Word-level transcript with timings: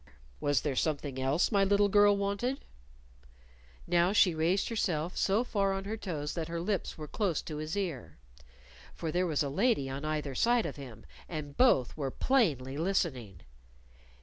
"Was 0.39 0.61
there 0.61 0.75
something 0.75 1.21
else 1.21 1.51
my 1.51 1.63
little 1.63 1.87
girl 1.87 2.17
wanted?" 2.17 2.65
Now 3.85 4.13
she 4.13 4.33
raised 4.33 4.69
herself 4.69 5.15
so 5.15 5.43
far 5.43 5.73
on 5.73 5.83
her 5.83 5.95
toes 5.95 6.33
that 6.33 6.47
her 6.47 6.59
lips 6.59 6.97
were 6.97 7.07
close 7.07 7.39
to 7.43 7.57
his 7.57 7.77
ear. 7.77 8.17
For 8.95 9.11
there 9.11 9.27
was 9.27 9.43
a 9.43 9.47
lady 9.49 9.91
on 9.91 10.03
either 10.03 10.33
side 10.33 10.65
of 10.65 10.75
him. 10.75 11.05
And 11.29 11.55
both 11.55 11.95
were 11.95 12.09
plainly 12.09 12.77
listening. 12.79 13.41